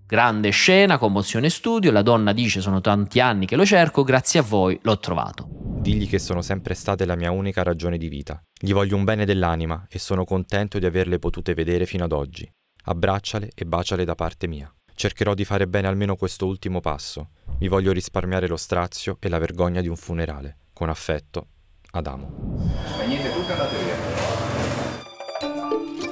Grande 0.08 0.50
scena, 0.50 0.98
commozione 0.98 1.50
studio, 1.50 1.92
la 1.92 2.02
donna 2.02 2.34
dice 2.34 2.60
sono 2.60 2.82
tanti 2.82 3.20
anni 3.20 3.46
che 3.46 3.56
lo 3.56 3.66
cerco, 3.66 4.04
grazie 4.04 4.40
a 4.40 4.44
voi 4.44 4.80
l'ho 4.82 4.98
trovato. 4.98 5.55
Digli 5.86 6.10
che 6.10 6.18
sono 6.18 6.42
sempre 6.42 6.74
state 6.74 7.06
la 7.06 7.16
mia 7.16 7.30
unica 7.30 7.62
ragione 7.62 8.00
di 8.00 8.08
vita. 8.08 8.44
Gli 8.60 8.74
voglio 8.74 8.96
un 8.96 9.04
bene 9.04 9.24
dell'anima 9.24 9.86
e 9.88 10.00
sono 10.00 10.26
contento 10.26 10.80
di 10.80 10.88
averle 10.88 11.20
potute 11.20 11.54
vedere 11.54 11.86
fino 11.86 12.06
ad 12.06 12.12
oggi. 12.12 12.52
Abbracciale 12.86 13.52
e 13.54 13.66
baciale 13.66 14.04
da 14.04 14.16
parte 14.16 14.48
mia. 14.48 14.74
Cercherò 14.96 15.36
di 15.36 15.46
fare 15.46 15.68
bene 15.68 15.86
almeno 15.86 16.16
questo 16.16 16.48
ultimo 16.48 16.80
passo. 16.80 17.30
Mi 17.60 17.68
voglio 17.68 17.92
risparmiare 17.92 18.48
lo 18.48 18.58
strazio 18.58 19.18
e 19.20 19.30
la 19.30 19.38
vergogna 19.38 19.82
di 19.82 19.88
un 19.88 19.96
funerale. 19.96 20.58
Con 20.74 20.90
affetto, 20.90 21.50
Adamo. 21.92 22.74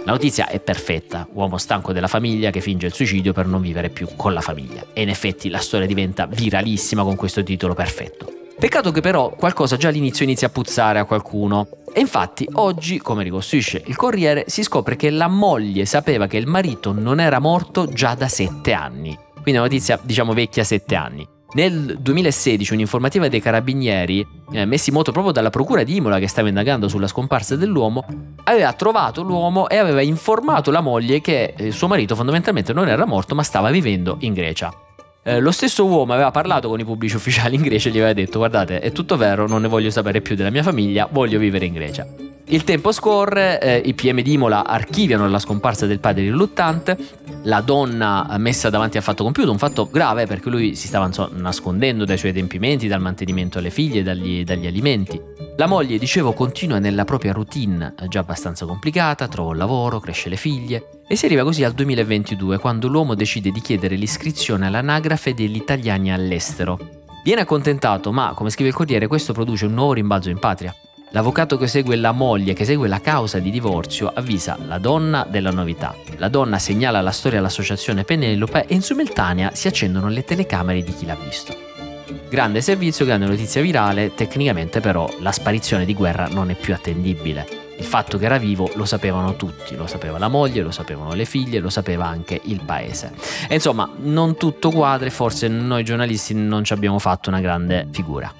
La 0.06 0.12
notizia 0.12 0.50
è 0.50 0.60
perfetta, 0.60 1.28
uomo 1.32 1.58
stanco 1.58 1.94
della 1.94 2.08
famiglia 2.08 2.52
che 2.52 2.62
finge 2.62 2.86
il 2.86 2.94
suicidio 2.94 3.34
per 3.34 3.48
non 3.48 3.62
vivere 3.62 3.90
più 3.90 4.08
con 4.16 4.34
la 4.34 4.42
famiglia. 4.42 4.86
E 4.94 5.02
in 5.02 5.10
effetti 5.10 5.50
la 5.50 5.58
storia 5.58 5.88
diventa 5.88 6.28
viralissima 6.28 7.02
con 7.02 7.16
questo 7.16 7.42
titolo 7.42 7.74
perfetto. 7.74 8.42
Peccato 8.58 8.92
che 8.92 9.02
però 9.02 9.30
qualcosa 9.32 9.78
già 9.78 9.90
all'inizio 9.90 10.24
inizia 10.24 10.48
a 10.48 10.50
puzzare 10.52 11.00
a 11.00 11.06
qualcuno. 11.06 11.68
E 11.92 12.00
infatti 12.00 12.48
oggi, 12.54 13.00
come 13.00 13.24
ricostruisce 13.24 13.84
il 13.86 13.96
Corriere, 13.96 14.46
si 14.48 14.64
scopre 14.64 14.96
che 14.96 15.10
la 15.10 15.28
moglie 15.28 15.86
sapeva 15.86 16.28
che 16.28 16.38
il 16.38 16.48
marito 16.48 16.92
non 16.92 17.20
era 17.20 17.40
morto 17.40 17.88
già 17.88 18.16
da 18.16 18.28
sette 18.28 18.74
anni. 18.74 19.18
Quindi 19.34 19.52
una 19.52 19.62
notizia, 19.62 20.00
diciamo, 20.02 20.34
vecchia 20.34 20.64
sette 20.64 20.96
anni. 20.96 21.28
Nel 21.54 21.98
2016 22.00 22.74
un'informativa 22.74 23.28
dei 23.28 23.40
carabinieri, 23.40 24.26
eh, 24.54 24.66
messi 24.66 24.90
in 24.90 24.96
moto 24.96 25.12
proprio 25.12 25.34
dalla 25.34 25.52
procura 25.52 25.84
di 25.84 25.98
Imola 25.98 26.18
che 26.18 26.28
stava 26.28 26.48
indagando 26.48 26.88
sulla 26.88 27.06
scomparsa 27.06 27.56
dell'uomo, 27.56 28.06
aveva 28.46 28.74
trovato 28.74 29.22
l'uomo 29.22 29.70
e 29.70 29.78
aveva 29.78 30.02
informato 30.02 30.72
la 30.72 30.82
moglie 30.82 31.22
che 31.22 31.54
eh, 31.56 31.72
suo 31.72 31.88
marito 31.88 32.16
fondamentalmente 32.16 32.74
non 32.74 32.88
era 32.88 33.06
morto 33.06 33.36
ma 33.36 33.44
stava 33.44 33.70
vivendo 33.70 34.18
in 34.22 34.34
Grecia. 34.34 34.74
Eh, 35.26 35.40
lo 35.40 35.52
stesso 35.52 35.86
uomo 35.86 36.12
aveva 36.12 36.32
parlato 36.32 36.68
con 36.68 36.80
i 36.82 36.84
pubblici 36.84 37.16
ufficiali 37.16 37.56
in 37.56 37.62
Grecia 37.62 37.88
e 37.88 37.92
gli 37.94 37.98
aveva 37.98 38.12
detto 38.12 38.40
guardate 38.40 38.82
è 38.82 38.92
tutto 38.92 39.16
vero, 39.16 39.48
non 39.48 39.62
ne 39.62 39.70
voglio 39.70 39.90
sapere 39.90 40.20
più 40.20 40.36
della 40.36 40.50
mia 40.50 40.64
famiglia, 40.64 41.08
voglio 41.10 41.40
vivere 41.40 41.66
in 41.66 41.74
Grecia. 41.74 42.33
Il 42.48 42.66
tempo 42.66 42.92
scorre, 42.92 43.60
eh, 43.62 43.78
i 43.86 43.94
PM 43.94 44.22
di 44.22 44.34
Imola 44.34 44.66
archiviano 44.66 45.28
la 45.30 45.40
scomparsa 45.40 45.86
del 45.86 46.00
padre 46.00 46.24
riluttante, 46.24 46.98
la 47.44 47.62
donna 47.62 48.36
messa 48.38 48.70
davanti 48.70 48.98
al 48.98 49.04
fatto 49.04 49.24
compiuto, 49.24 49.50
un 49.50 49.58
fatto 49.58 49.88
grave 49.90 50.26
perché 50.26 50.50
lui 50.50 50.76
si 50.76 50.88
stava 50.88 51.06
insomma, 51.06 51.30
nascondendo 51.38 52.04
dai 52.04 52.18
suoi 52.18 52.32
adempimenti, 52.32 52.88
dal 52.88 53.00
mantenimento 53.00 53.60
alle 53.60 53.70
figlie, 53.70 54.04
dagli, 54.04 54.44
dagli 54.44 54.68
alimenti. 54.68 55.20
La 55.56 55.68
moglie, 55.68 55.98
dicevo, 55.98 56.34
continua 56.34 56.80
nella 56.80 57.06
propria 57.06 57.32
routine 57.32 57.94
già 58.10 58.20
abbastanza 58.20 58.66
complicata, 58.66 59.30
trova 59.30 59.52
un 59.52 59.58
lavoro, 59.58 60.02
cresce 60.02 60.28
le 60.28 60.36
figlie 60.36 61.02
e 61.08 61.16
si 61.16 61.26
arriva 61.26 61.44
così 61.44 61.64
al 61.64 61.74
2022 61.74 62.58
quando 62.58 62.90
l'uomo 62.90 63.16
decide 63.16 63.52
di 63.52 63.62
chiedere 63.62 63.96
l'iscrizione 63.96 64.68
all'anagrafe 64.68 65.34
degli 65.34 65.56
italiani 65.56 66.12
all'estero. 66.12 66.78
Viene 67.24 67.42
accontentato, 67.42 68.12
ma 68.12 68.34
come 68.36 68.50
scrive 68.50 68.70
il 68.70 68.76
Corriere 68.76 69.08
questo 69.08 69.32
produce 69.32 69.66
un 69.66 69.74
nuovo 69.74 69.94
rimbalzo 69.94 70.30
in 70.30 70.40
patria. 70.40 70.76
L'avvocato 71.14 71.58
che 71.58 71.68
segue 71.68 71.96
la 71.96 72.12
moglie, 72.12 72.54
che 72.54 72.66
segue 72.66 72.88
la 72.88 73.00
causa 73.00 73.38
di 73.38 73.52
divorzio, 73.52 74.12
avvisa 74.12 74.58
la 74.66 74.80
donna 74.80 75.28
della 75.30 75.52
novità. 75.52 75.96
La 76.18 76.28
donna 76.28 76.58
segnala 76.58 77.02
la 77.02 77.12
storia 77.12 77.38
all'associazione 77.38 78.04
Penelope 78.04 78.66
e 78.66 78.74
in 78.74 78.82
simultanea 78.82 79.52
si 79.54 79.68
accendono 79.68 80.10
le 80.10 80.24
telecamere 80.24 80.82
di 80.82 80.92
chi 80.92 81.06
l'ha 81.06 81.16
visto. 81.16 81.56
Grande 82.28 82.62
servizio, 82.62 83.06
grande 83.06 83.28
notizia 83.28 83.62
virale, 83.62 84.16
tecnicamente 84.16 84.80
però 84.80 85.08
la 85.20 85.32
sparizione 85.32 85.86
di 85.86 85.94
guerra 85.94 86.30
non 86.30 86.50
è 86.50 86.56
più 86.56 86.74
attendibile. 86.74 87.46
Il 87.78 87.86
fatto 87.86 88.18
che 88.18 88.26
era 88.26 88.40
vivo 88.40 88.72
lo 88.74 88.86
sapevano 88.86 89.36
tutti, 89.36 89.76
lo 89.76 89.86
sapeva 89.86 90.18
la 90.18 90.30
moglie, 90.30 90.64
lo 90.64 90.72
sapevano 90.72 91.14
le 91.14 91.26
figlie, 91.26 91.60
lo 91.60 91.70
sapeva 91.70 92.08
anche 92.08 92.42
il 92.46 92.62
paese. 92.66 93.14
E 93.48 93.54
insomma, 93.54 93.88
non 93.98 94.36
tutto 94.36 94.72
quadra 94.72 95.06
e 95.06 95.12
forse 95.12 95.48
noi 95.48 95.84
giornalisti 95.84 96.34
non 96.34 96.64
ci 96.64 96.74
abbiamo 96.74 96.98
fatto 96.98 97.30
una 97.30 97.40
grande 97.40 97.88
figura. 97.92 98.34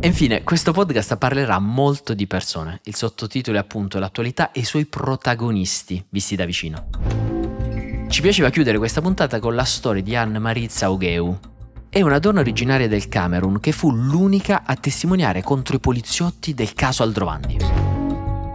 E 0.00 0.06
infine, 0.06 0.44
questo 0.44 0.70
podcast 0.70 1.16
parlerà 1.16 1.58
molto 1.58 2.14
di 2.14 2.28
persone. 2.28 2.78
Il 2.84 2.94
sottotitolo 2.94 3.56
è 3.56 3.60
appunto 3.60 3.98
l'attualità 3.98 4.52
e 4.52 4.60
i 4.60 4.64
suoi 4.64 4.86
protagonisti, 4.86 6.04
visti 6.10 6.36
da 6.36 6.44
vicino. 6.44 6.88
Ci 8.08 8.20
piaceva 8.20 8.50
chiudere 8.50 8.78
questa 8.78 9.00
puntata 9.00 9.40
con 9.40 9.56
la 9.56 9.64
storia 9.64 10.00
di 10.00 10.14
Anne-Marie 10.14 10.68
Zaugheu. 10.68 11.36
È 11.88 12.00
una 12.00 12.20
donna 12.20 12.38
originaria 12.38 12.86
del 12.86 13.08
Camerun 13.08 13.58
che 13.58 13.72
fu 13.72 13.90
l'unica 13.90 14.62
a 14.64 14.76
testimoniare 14.76 15.42
contro 15.42 15.74
i 15.74 15.80
poliziotti 15.80 16.54
del 16.54 16.74
caso 16.74 17.02
Aldrovandi. 17.02 17.56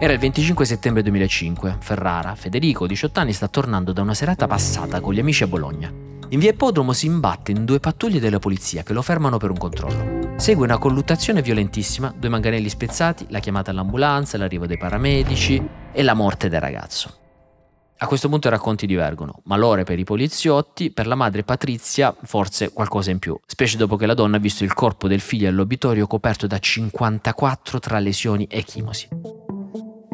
Era 0.00 0.14
il 0.14 0.18
25 0.18 0.64
settembre 0.64 1.02
2005. 1.02 1.76
Ferrara, 1.78 2.34
Federico, 2.36 2.86
18 2.86 3.20
anni, 3.20 3.34
sta 3.34 3.48
tornando 3.48 3.92
da 3.92 4.00
una 4.00 4.14
serata 4.14 4.46
passata 4.46 5.00
con 5.00 5.12
gli 5.12 5.20
amici 5.20 5.42
a 5.42 5.46
Bologna. 5.46 5.92
In 6.30 6.38
via 6.38 6.52
Ippodromo 6.52 6.94
si 6.94 7.04
imbatte 7.04 7.50
in 7.50 7.66
due 7.66 7.80
pattuglie 7.80 8.18
della 8.18 8.38
polizia 8.38 8.82
che 8.82 8.94
lo 8.94 9.02
fermano 9.02 9.36
per 9.36 9.50
un 9.50 9.58
controllo. 9.58 10.23
Segue 10.36 10.64
una 10.64 10.78
colluttazione 10.78 11.40
violentissima, 11.40 12.12
due 12.14 12.28
manganelli 12.28 12.68
spezzati, 12.68 13.26
la 13.30 13.38
chiamata 13.38 13.70
all'ambulanza, 13.70 14.36
l'arrivo 14.36 14.66
dei 14.66 14.76
paramedici 14.76 15.62
e 15.92 16.02
la 16.02 16.12
morte 16.12 16.48
del 16.48 16.60
ragazzo. 16.60 17.22
A 17.98 18.06
questo 18.06 18.28
punto 18.28 18.48
i 18.48 18.50
racconti 18.50 18.86
divergono, 18.86 19.40
malore 19.44 19.84
per 19.84 19.98
i 19.98 20.04
poliziotti, 20.04 20.90
per 20.90 21.06
la 21.06 21.14
madre 21.14 21.44
Patrizia 21.44 22.14
forse 22.24 22.72
qualcosa 22.72 23.10
in 23.10 23.20
più, 23.20 23.38
specie 23.46 23.78
dopo 23.78 23.96
che 23.96 24.04
la 24.04 24.12
donna 24.12 24.36
ha 24.36 24.40
visto 24.40 24.64
il 24.64 24.74
corpo 24.74 25.08
del 25.08 25.20
figlio 25.20 25.48
all'obitorio 25.48 26.06
coperto 26.06 26.46
da 26.46 26.58
54 26.58 27.78
tra 27.78 27.98
lesioni 28.00 28.44
e 28.46 28.62
chimosi. 28.64 29.08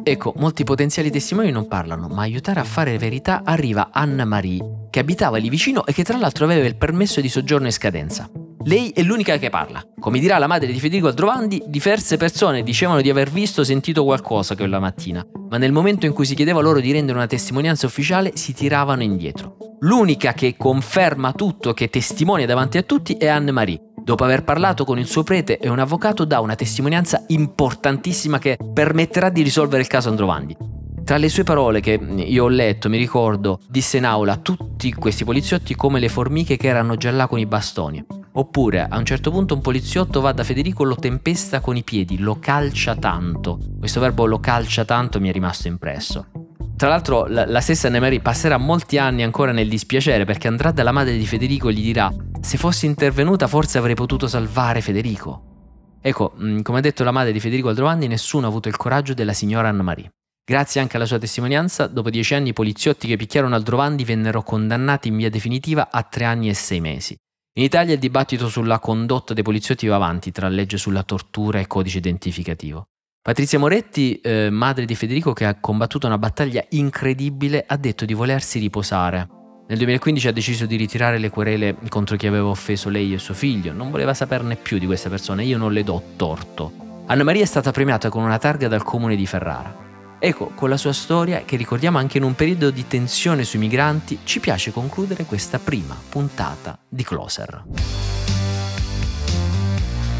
Ecco, 0.03 0.35
molti 0.37 0.63
potenziali 0.63 1.11
testimoni 1.11 1.51
non 1.51 1.67
parlano, 1.67 2.09
ma 2.09 2.23
aiutare 2.23 2.61
a 2.61 2.65
fare 2.65 2.99
verità 2.99 3.43
arriva 3.43 3.89
Anna 3.91 4.25
Marie, 4.25 4.87
che 4.91 5.01
abitava 5.01 5.39
lì 5.39 5.49
vicino 5.49 5.85
e 5.87 5.93
che 5.93 6.05
tra 6.05 6.19
l'altro 6.19 6.45
aveva 6.45 6.67
il 6.67 6.77
permesso 6.77 7.21
di 7.21 7.29
soggiorno 7.29 7.67
in 7.67 7.73
scadenza. 7.73 8.31
Lei 8.65 8.91
è 8.91 9.01
l'unica 9.03 9.39
che 9.39 9.49
parla. 9.49 9.83
Come 9.99 10.19
dirà 10.19 10.37
la 10.37 10.47
madre 10.47 10.71
di 10.71 10.79
Federico 10.79 11.09
Aldrovandi, 11.09 11.63
diverse 11.69 12.19
persone 12.19 12.63
dicevano 12.63 13.01
di 13.01 13.09
aver 13.09 13.31
visto 13.31 13.63
o 13.63 13.65
sentito 13.65 14.05
qualcosa 14.05 14.55
quella 14.55 14.79
mattina, 14.79 15.25
ma 15.49 15.57
nel 15.57 15.73
momento 15.73 16.05
in 16.05 16.13
cui 16.13 16.27
si 16.27 16.35
chiedeva 16.35 16.61
loro 16.61 16.79
di 16.79 16.93
rendere 16.93 17.17
una 17.17 17.27
testimonianza 17.27 17.87
ufficiale 17.87 18.33
si 18.35 18.53
tiravano 18.53 19.03
indietro. 19.03 19.57
L'unica 19.81 20.35
che 20.35 20.57
conferma 20.59 21.33
tutto, 21.33 21.73
che 21.73 21.89
testimonia 21.89 22.45
davanti 22.45 22.77
a 22.77 22.83
tutti, 22.83 23.15
è 23.15 23.29
Anne-Marie. 23.29 23.81
Dopo 24.05 24.25
aver 24.25 24.45
parlato 24.45 24.85
con 24.85 24.99
il 24.99 25.07
suo 25.07 25.23
prete 25.23 25.57
e 25.57 25.71
un 25.71 25.79
avvocato 25.79 26.27
dà 26.27 26.41
una 26.41 26.55
testimonianza 26.55 27.25
importantissima 27.29 28.39
che 28.39 28.59
permetterà 28.75 29.31
di 29.31 29.41
risolvere 29.41 29.81
il 29.81 29.89
caso 29.89 30.11
Androvandi. 30.11 30.55
Tra 31.03 31.17
le 31.17 31.31
sue 31.31 31.45
parole 31.45 31.81
che 31.81 31.99
io 31.99 32.45
ho 32.45 32.49
letto, 32.49 32.91
mi 32.91 32.99
ricordo, 32.99 33.59
disse 33.69 33.97
in 33.97 34.05
aula 34.05 34.37
tutti 34.37 34.93
questi 34.93 35.25
poliziotti 35.25 35.75
come 35.75 35.99
le 35.99 36.11
formiche 36.11 36.59
che 36.59 36.69
erano 36.69 36.97
già 36.97 37.11
là 37.11 37.27
con 37.27 37.39
i 37.39 37.47
bastoni. 37.47 38.20
Oppure 38.41 38.87
a 38.89 38.97
un 38.97 39.05
certo 39.05 39.31
punto 39.31 39.53
un 39.53 39.61
poliziotto 39.61 40.23
va 40.23 40.33
da 40.33 40.45
Federico, 40.45 40.83
lo 40.83 40.95
tempesta 40.95 41.61
con 41.61 41.77
i 41.77 41.85
piedi, 41.85 42.19
lo 42.19 42.39
calcia 42.41 42.97
tanto. 42.97 43.59
Questo 43.79 44.01
verbo 44.01 44.25
lo 44.25 44.41
calcia 44.41 44.87
tanto 44.87 45.21
mi 45.21 45.29
è 45.29 45.33
rimasto 45.33 45.69
impresso. 45.69 46.31
Tra 46.75 46.89
l'altro 46.89 47.27
la, 47.27 47.45
la 47.45 47.61
stessa 47.61 47.89
Anne-Marie 47.89 48.23
passerà 48.23 48.57
molti 48.57 48.97
anni 48.97 49.23
ancora 49.23 49.53
nel 49.53 49.69
dispiacere 49.69 50.25
perché 50.25 50.49
andrà 50.49 50.71
dalla 50.71 50.91
madre 50.91 51.19
di 51.19 51.27
Federico 51.27 51.69
e 51.69 51.75
gli 51.75 51.83
dirà 51.83 52.11
se 52.41 52.57
fossi 52.57 52.87
intervenuta 52.87 53.47
forse 53.47 53.77
avrei 53.77 53.95
potuto 53.95 54.27
salvare 54.27 54.81
Federico. 54.81 55.99
Ecco, 56.01 56.33
come 56.63 56.79
ha 56.79 56.81
detto 56.81 57.05
la 57.05 57.11
madre 57.11 57.33
di 57.33 57.41
Federico 57.41 57.69
Aldrovandi, 57.69 58.09
nessuno 58.09 58.47
ha 58.47 58.49
avuto 58.49 58.69
il 58.69 58.77
coraggio 58.79 59.13
della 59.13 59.35
signora 59.35 59.69
Anna-Marie. 59.69 60.09
Grazie 60.43 60.81
anche 60.81 60.97
alla 60.97 61.05
sua 61.05 61.19
testimonianza, 61.19 61.89
dopo 61.89 62.09
dieci 62.09 62.35
anni 62.35 62.49
i 62.49 62.55
poliziotti 62.55 63.07
che 63.07 63.19
picchiarono 63.19 63.55
Aldrovandi 63.55 64.03
vennero 64.03 64.43
condannati 64.43 65.09
in 65.09 65.19
via 65.19 65.29
definitiva 65.29 65.91
a 65.91 66.03
tre 66.05 66.25
anni 66.25 66.49
e 66.49 66.55
sei 66.55 66.81
mesi. 66.81 67.15
In 67.55 67.65
Italia 67.65 67.95
il 67.95 67.99
dibattito 67.99 68.49
sulla 68.49 68.79
condotta 68.79 69.35
dei 69.35 69.43
poliziotti 69.43 69.89
va 69.89 69.97
avanti 69.97 70.31
tra 70.31 70.49
legge 70.49 70.77
sulla 70.77 71.03
tortura 71.03 71.59
e 71.59 71.67
codice 71.67 71.99
identificativo. 71.99 72.85
Patrizia 73.21 73.59
Moretti, 73.59 74.21
eh, 74.21 74.51
madre 74.51 74.85
di 74.85 74.95
Federico 74.95 75.33
che 75.33 75.45
ha 75.45 75.59
combattuto 75.59 76.07
una 76.07 76.17
battaglia 76.17 76.65
incredibile, 76.71 77.65
ha 77.67 77.77
detto 77.77 78.05
di 78.05 78.15
volersi 78.15 78.61
riposare. 78.61 79.29
Nel 79.67 79.79
2015 79.79 80.29
ha 80.29 80.33
deciso 80.33 80.65
di 80.65 80.77
ritirare 80.77 81.19
le 81.19 81.29
querele 81.31 81.77
contro 81.89 82.17
chi 82.17 82.29
aveva 82.29 82.47
offeso 82.47 82.89
lei 82.89 83.13
e 83.13 83.19
suo 83.19 83.35
figlio, 83.35 83.73
non 83.73 83.91
voleva 83.91 84.15
saperne 84.15 84.55
più 84.55 84.79
di 84.79 84.87
questa 84.87 85.09
persona, 85.09 85.43
io 85.43 85.59
non 85.59 85.73
le 85.73 85.83
do 85.83 86.03
torto. 86.17 87.03
Anna 87.07 87.25
Maria 87.25 87.43
è 87.43 87.47
stata 87.47 87.73
premiata 87.73 88.11
con 88.11 88.23
una 88.23 88.39
targa 88.39 88.69
dal 88.69 88.85
comune 88.85 89.17
di 89.17 89.27
Ferrara. 89.27 89.90
Ecco, 90.23 90.53
con 90.55 90.69
la 90.69 90.77
sua 90.77 90.93
storia, 90.93 91.45
che 91.47 91.57
ricordiamo 91.57 91.97
anche 91.97 92.19
in 92.19 92.25
un 92.25 92.35
periodo 92.35 92.71
di 92.71 92.87
tensione 92.87 93.43
sui 93.43 93.59
migranti, 93.59 94.19
ci 94.25 94.39
piace 94.39 94.71
concludere 94.71 95.25
questa 95.25 95.59
prima 95.59 95.97
puntata 96.11 96.79
di 96.87 97.03
Closer. 97.03 97.65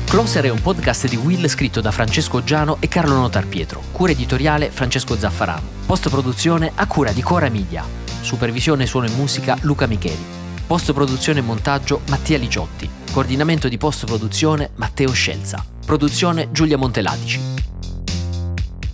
Closer 0.07 0.45
è 0.45 0.49
un 0.49 0.63
podcast 0.63 1.07
di 1.07 1.17
Will 1.17 1.47
scritto 1.49 1.83
da 1.83 1.91
Francesco 1.91 2.43
Giano 2.43 2.79
e 2.81 2.89
Carlo 2.89 3.13
Notar 3.15 3.47
Pietro, 3.47 3.83
cura 3.93 4.13
editoriale 4.13 4.71
Francesco 4.71 5.19
Zaffarano, 5.19 5.69
post-produzione 5.85 6.73
a 6.75 6.87
cura 6.87 7.13
di 7.13 7.21
Cora 7.21 7.51
Media, 7.51 7.85
supervisione 8.23 8.87
suono 8.87 9.07
e 9.07 9.11
musica 9.11 9.59
Luca 9.61 9.87
Micheli, 9.87 10.25
post-produzione 10.67 11.41
e 11.41 11.43
montaggio 11.43 12.01
Mattia 12.09 12.39
Liciotti, 12.39 12.89
coordinamento 13.13 13.69
di 13.69 13.77
post-produzione 13.77 14.71
Matteo 14.77 15.13
Scelza, 15.13 15.63
produzione 15.85 16.51
Giulia 16.53 16.79
Montelatici. 16.79 17.70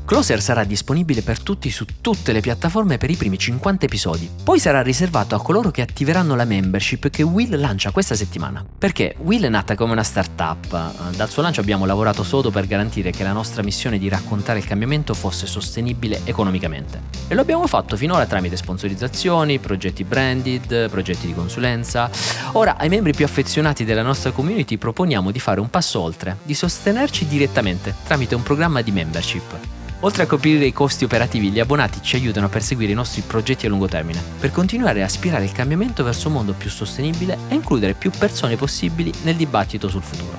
Closer 0.07 0.41
sarà 0.41 0.63
disponibile 0.63 1.23
per 1.23 1.41
tutti 1.41 1.69
su 1.69 1.85
tutte 2.01 2.31
le 2.31 2.39
piattaforme 2.39 2.97
per 2.97 3.11
i 3.11 3.17
primi 3.17 3.37
50 3.37 3.87
episodi. 3.87 4.31
Poi 4.45 4.61
sarà 4.61 4.81
riservato 4.81 5.35
a 5.35 5.43
coloro 5.43 5.73
che 5.73 5.83
attiveranno 5.83 6.37
la 6.37 6.45
membership 6.45 7.11
che 7.11 7.25
Will 7.25 7.59
lancia 7.59 7.91
questa 7.91 8.15
settimana. 8.15 8.65
Perché 8.79 9.17
Will 9.19 9.43
è 9.43 9.49
nata 9.49 9.75
come 9.75 9.91
una 9.91 10.05
startup. 10.05 11.17
Dal 11.17 11.29
suo 11.29 11.43
lancio 11.43 11.61
abbiamo 11.61 11.87
lavorato 11.87 12.23
sodo 12.23 12.53
per 12.53 12.69
garantire 12.69 13.11
che 13.11 13.25
la 13.25 13.33
nostra 13.33 13.65
missione 13.65 13.99
di 13.99 14.09
raccontare 14.09 14.61
il 14.61 14.65
cambiamento 14.65 15.13
fosse 15.13 15.49
sostenibile 15.49 16.21
economicamente. 16.23 17.03
E 17.27 17.35
lo 17.35 17.41
abbiamo 17.41 17.67
fatto 17.67 17.97
finora 17.97 18.27
tramite 18.27 18.57
sponsorizzazioni, 18.57 19.59
progetti 19.59 20.05
branded, 20.05 20.89
progetti 20.89 21.27
di 21.27 21.35
consulenza. 21.35 22.09
Ora 22.53 22.77
ai 22.77 22.89
membri 22.89 23.13
più 23.13 23.25
affezionati 23.25 23.85
della 23.85 24.03
nostra 24.03 24.31
community 24.31 24.77
proponiamo 24.77 25.33
di 25.33 25.41
fare 25.41 25.59
un 25.59 25.69
passo 25.69 25.99
oltre, 25.99 26.37
di 26.45 26.55
sostenerci 26.55 27.27
direttamente 27.27 27.93
tramite 28.07 28.37
un 28.37 28.45
programma 28.45 28.83
di 28.83 28.93
membership. 28.93 29.75
Oltre 30.01 30.25
a 30.25 30.27
coprire 30.27 30.67
i 30.67 30.73
costi 30.73 31.05
operativi, 31.05 31.51
gli 31.51 31.59
abbonati 31.59 32.01
ci 32.03 32.17
aiutano 32.17 32.47
a 32.47 32.49
perseguire 32.51 32.93
i 32.93 32.95
nostri 32.95 33.23
progetti 33.23 33.65
a 33.65 33.69
lungo 33.71 33.89
termine, 33.89 34.23
per 34.39 34.53
continuare 34.53 35.03
a 35.03 35.07
aspirare 35.07 35.45
il 35.45 35.53
cambiamento 35.53 36.05
verso 36.05 36.29
un 36.29 36.35
mondo 36.35 36.53
più 36.53 36.69
sostenibile 36.69 37.39
e 37.49 37.55
includere 37.55 37.95
più 37.95 38.11
persone 38.11 38.57
possibili 38.57 39.13
nel 39.23 39.37
dibattito 39.37 39.89
sul 39.89 40.03
futuro. 40.03 40.39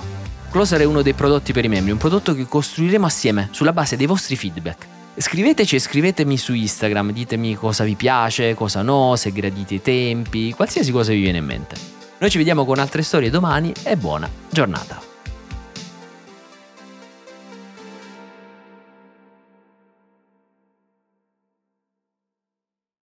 Closer 0.50 0.80
è 0.80 0.84
uno 0.84 1.02
dei 1.02 1.12
prodotti 1.12 1.52
per 1.52 1.64
i 1.64 1.68
membri, 1.68 1.90
un 1.90 1.98
prodotto 1.98 2.34
che 2.34 2.46
costruiremo 2.46 3.04
assieme 3.04 3.48
sulla 3.50 3.72
base 3.72 3.96
dei 3.96 4.06
vostri 4.06 4.36
feedback. 4.36 4.86
Scriveteci 5.16 5.74
e 5.74 5.80
scrivetemi 5.80 6.36
su 6.36 6.54
Instagram, 6.54 7.10
ditemi 7.10 7.56
cosa 7.56 7.82
vi 7.82 7.96
piace, 7.96 8.54
cosa 8.54 8.82
no, 8.82 9.16
se 9.16 9.32
gradite 9.32 9.74
i 9.74 9.82
tempi, 9.82 10.52
qualsiasi 10.52 10.92
cosa 10.92 11.10
vi 11.10 11.20
viene 11.20 11.38
in 11.38 11.44
mente. 11.44 11.74
Noi 12.18 12.30
ci 12.30 12.38
vediamo 12.38 12.64
con 12.64 12.78
altre 12.78 13.02
storie 13.02 13.28
domani 13.28 13.72
e 13.82 13.96
buona 13.96 14.30
giornata. 14.48 15.07